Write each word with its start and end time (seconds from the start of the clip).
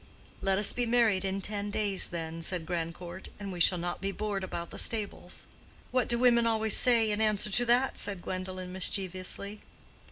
"Let 0.41 0.57
us 0.57 0.73
be 0.73 0.87
married 0.87 1.23
in 1.23 1.41
ten 1.41 1.69
days, 1.69 2.07
then," 2.07 2.41
said 2.41 2.65
Grandcourt, 2.65 3.29
"and 3.39 3.51
we 3.51 3.59
shall 3.59 3.77
not 3.77 4.01
be 4.01 4.11
bored 4.11 4.43
about 4.43 4.71
the 4.71 4.79
stables." 4.79 5.45
"What 5.91 6.07
do 6.07 6.17
women 6.17 6.47
always 6.47 6.75
say 6.75 7.11
in 7.11 7.21
answer 7.21 7.51
to 7.51 7.65
that?" 7.65 7.99
said 7.99 8.23
Gwendolen, 8.23 8.71
mischievously. 8.73 9.61